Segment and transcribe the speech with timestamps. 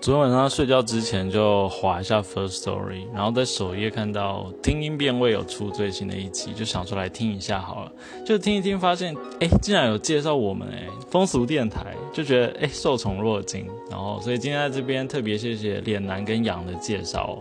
[0.00, 7.92] 昨天晚上睡觉之前就滑一下 First Story，然后在首页看到听音辨位有出最新的一集，就想出来听一下好了。
[8.24, 13.66] 就听一听，发现哎，竟然有介绍我们哎，风俗电台，就觉得哎受宠若惊。
[13.90, 17.36] 然后，所以今天在这边特别谢谢脸男跟羊的介绍。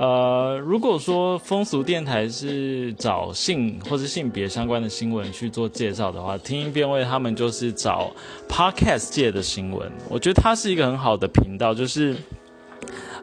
[0.00, 8.10] 呃，如果说风俗电台是找性或者性别相关的新闻去做介绍的话，听音辨位他们就是找
[8.48, 9.92] podcast 界的新闻。
[10.08, 12.16] 我觉得它是一个很好的频道，就是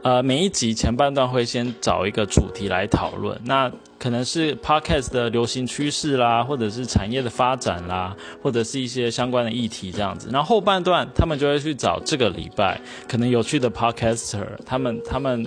[0.04, 10.30] 呃每一集前半段会先找一个主题来讨论，那可能是 podcast 的流行趋势啦，或者是产业的发展啦，或者是一些相关的议题这样子。
[10.32, 15.44] 然后后半段他们就会去找这个礼拜可能有趣的 podcaster，他们他们。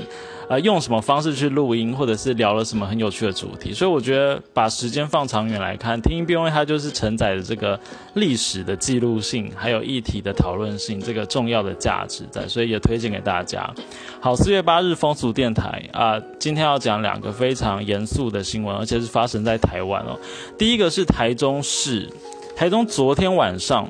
[0.51, 3.73] 啊，用什么方式去录音，或者是聊了什么很有趣的主题？
[3.73, 7.79] 所以我觉得把时间放长远来看，听音辨位它就是承载着这个
[8.15, 13.73] 历史的记录性，还有议题的讨论性，这个重要的价值在，所以也推荐给大家。
[14.21, 20.19] 好，四月八日风俗电台啊，今天要讲两个非常严肃的新闻，而且是发生在台湾哦。
[20.59, 22.11] 第一个是台中市，
[22.57, 23.89] 台中昨天晚上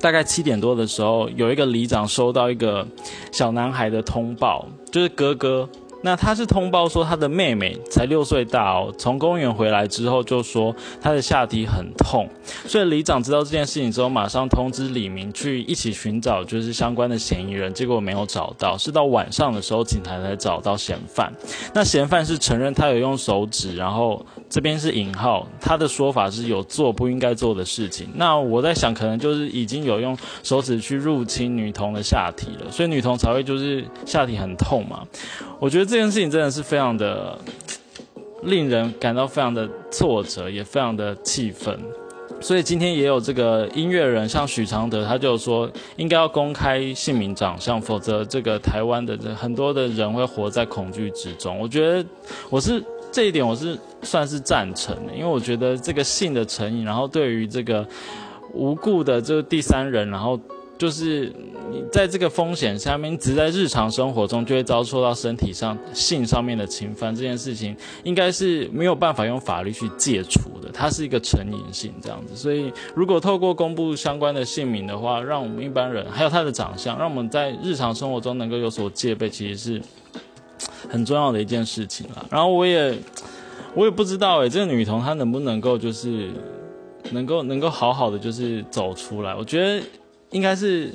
[0.00, 2.86] 大概七点多的时候，有一个里长收到一个
[3.30, 5.68] 小男孩的通报，就是哥哥。
[6.02, 12.28] 那他是通报说他的妹妹才六岁大哦，从公园回来之后就说他的下体很痛，
[12.66, 21.32] 所以里长知道这件事情之后，马上通知李明去一起寻找就是相关的嫌疑人，结果没有找到，是到晚上的时候警察才找到嫌犯。
[21.72, 28.08] 那嫌犯是承认他有用手指，然后这边是引号，他的说法是有做不应该做的事情。
[28.16, 35.06] 那我在想，可能就是已经有用手指去入侵女童的下体了，所以女童才会就是下体很痛嘛。
[35.60, 37.38] 我觉得这件事情真的是非常的
[38.44, 41.78] 令人感到非常的挫折，也非常的气愤。
[42.40, 51.58] 所以今天也有这个音乐人，像许常德，他就说应该要公开姓名长相，否则这个台湾的很多的人会活在恐惧之中。
[51.58, 52.02] 我觉得
[52.48, 57.86] 我是这一点我是算是赞成的，因为我觉得这个性的成瘾，然后对于这个
[58.54, 60.40] 无故的这个第三人，然后。
[60.82, 61.32] 就是
[61.70, 72.34] 你在这个风险下面，只在日常生活中就会遭受到身体上性上面的侵犯，这件事情应该是没有办法用法律去戒除的，它是一个成瘾性这样子。
[72.34, 79.82] 所以，如果透过公布相关的姓名的话，让我们一般人还有他的长相，让我们在日常生活中能够有所戒备，其实是
[80.90, 82.26] 很重要的一件事情了。
[82.28, 82.92] 然后我也
[83.76, 86.32] 我也不知道诶，这个女童她能不能够就是
[87.12, 89.32] 能够能够好好的就是走出来？
[89.32, 89.80] 我觉得。
[90.32, 90.90] 应该是，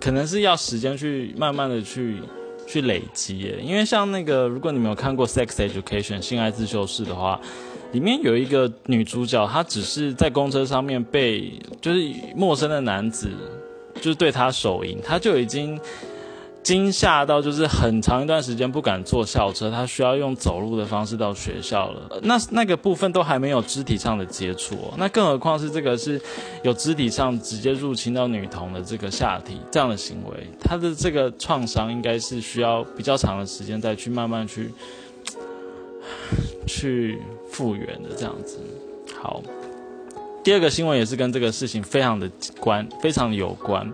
[0.00, 2.16] 可能是要时间去慢慢的去
[2.66, 3.54] 去累积。
[3.62, 7.40] 因为像那个，如果你没有看过《Sex Education》性爱自修室的话，
[7.92, 13.30] 里面有一个女主角，她只是在公车上面被就是陌生的男子
[13.96, 15.78] 就是对她手淫，她就已经。
[16.62, 22.20] 惊吓到就是很长一段时间不敢坐校车，他需要用走路的方式到学校了。
[22.22, 26.20] 那那个部分都还没有肢体上的接触，那更何况是这个是
[26.62, 34.70] 有肢体上直接入侵到女童的这个下体这样的行为，他的这个创伤应该是需要比较长的时间再去慢慢去
[36.66, 37.18] 去
[37.50, 38.58] 复原的这样子。
[39.20, 39.42] 好，
[40.44, 42.30] 第二个新闻也是跟这个事情非常的
[42.60, 43.92] 关，非常有关。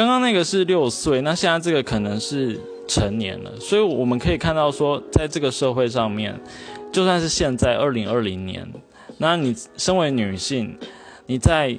[0.00, 6.40] 刚刚那个是六岁，那现在这个可能是成年了，所以我们可以看到说，在这个社会上面，
[6.90, 8.66] 就算是现在二零二零年，
[9.18, 10.74] 那你身为女性，
[11.26, 11.78] 你在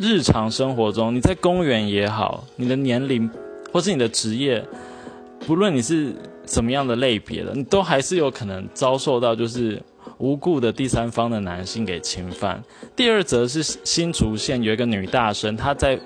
[0.00, 3.30] 日常生活中，你在公园也好，你的年龄
[3.72, 4.64] 或是你的职业，
[5.46, 6.12] 不论你是
[6.46, 9.80] 什么样的类别的，你都还是有可能遭受到就是
[10.18, 12.60] 无故的第三方的男性给侵犯。
[12.96, 15.96] 第二则是新竹县有一个女大生，她在。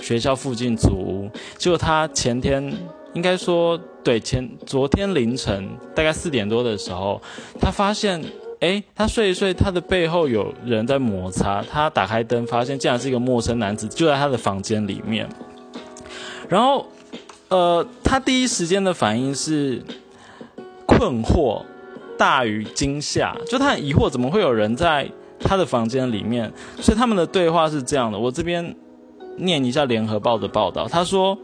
[0.00, 2.72] 学校附近租屋，结果他前天
[3.14, 7.20] 应该说对前昨天凌晨大概四点多的时候，
[7.60, 8.20] 他发现，
[8.60, 15.28] 哎，他睡一睡，他的背后有人在摩擦，他打开灯，发现竟然是一个陌生男子就在他的房间里面，
[16.48, 16.86] 然后，
[17.48, 19.82] 呃，他第一时间的反应是
[20.86, 21.62] 困惑
[22.16, 25.08] 大于惊吓，就他很疑惑怎么会有人在
[25.38, 26.50] 他的房间里面，
[26.80, 28.74] 所以他们的对话是这样的，我这边。
[29.36, 31.36] 念一下联合报的报道，他说，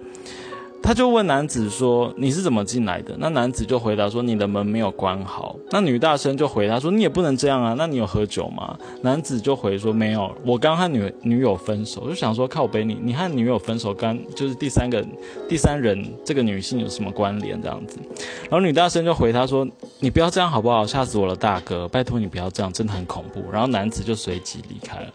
[0.81, 7.75] 他就问男子说：“你是怎么进来的？”那男子就回答说：“你的门没有关好。”那女大生就回答说：“你也不能这样啊！
[7.77, 15.05] 那你有喝酒吗？”男子就回说：“没有，我刚和女女友分手。”就想说靠背你，你和女友分手，跟就是第三个
[15.49, 17.61] 第三人这个女性有什么关联？
[17.61, 17.99] 这样子，
[18.43, 19.67] 然后女大生就回他说
[19.99, 20.87] ：“你不要这样好不好？
[20.87, 25.09] 吓死我了，大哥，拜托你不要这样，真的很恐怖。”然后男子就随即离开了。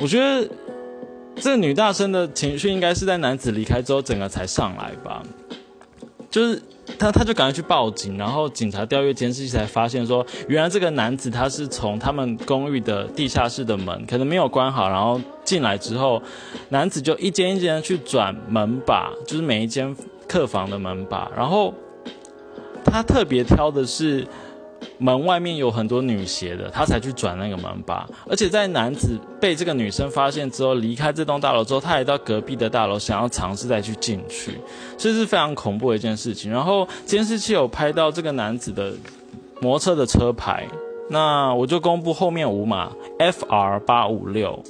[0.00, 0.48] 我觉得
[1.36, 5.22] 这个女大生的情绪应该是在男子离开之后，整个才上来吧。
[6.30, 6.62] 就是
[6.98, 16.22] 他，他就赶快去报警，然后警察调阅监视器才发现说，原来这个男子他是从他们公寓的地下室的门可能没有关好，然后进来之后，
[16.70, 19.94] 男子就一间一间去转门把，就是每一间
[20.26, 21.74] 客房的门把，然后
[22.84, 24.26] 他特别挑的是。
[24.98, 28.08] 门外面有很多女鞋的，他才去转那个门把。
[28.28, 34.58] 而且在男子被这个女生发现之后，离开这栋大楼之后，他也到隔壁的大楼，想要尝试再去进去，
[34.96, 36.50] 这是非常恐怖的一件事情。
[36.50, 38.92] 然后监视器有拍到这个男子的
[39.60, 40.66] 摩托车的车牌，
[41.08, 44.62] 那我就公布后面五码 F R 八五六。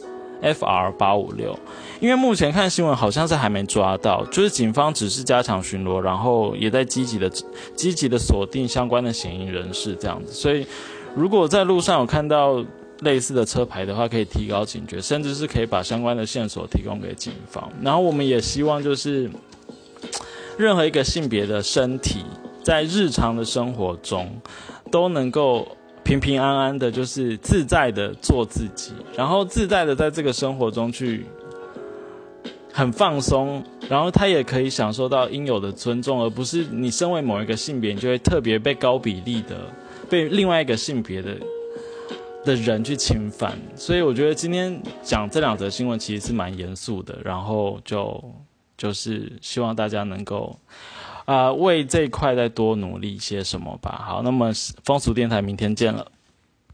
[0.42, 1.58] FR 八五六，
[2.00, 7.30] 因为目前看新闻好像是还没抓到，就是警方只是加强巡逻，然后也在积极的
[7.76, 10.32] 积极的锁定相关的嫌疑人士这样子。
[10.32, 10.66] 所以，
[11.14, 12.64] 如果在路上有看到
[13.00, 17.70] 类似的车牌的话，可以提高警觉，甚至是可以把相关的线索提供给警方。
[17.82, 19.30] 然后，我们也希望就是
[20.56, 22.24] 任何一个性别的身体，
[22.64, 24.40] 在日常的生活中
[24.90, 25.68] 都能够。
[26.02, 31.24] 平平安安的，就是自在的做自己，然后自在的在这个生活中去
[32.72, 39.56] 很放松，然后他也可以享受到应有的尊重，而不是你身为某一个性别，你就会特别被高比例的
[40.08, 41.36] 被另外一个性别的
[42.44, 43.56] 的人去侵犯。
[43.76, 48.22] 所以我觉得今天讲这两则新闻其实是蛮严肃的，然后就
[48.76, 50.58] 就是希望大家能够。
[51.30, 54.02] 啊，为这一块再多努力一些什么吧。
[54.04, 54.50] 好，那么
[54.82, 56.10] 风俗电台明天见了。